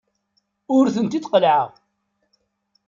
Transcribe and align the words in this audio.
Ur 0.75 0.85
tent-id-qellɛeɣ. 0.95 1.67